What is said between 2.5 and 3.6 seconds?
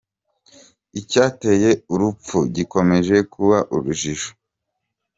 gikomeje kuba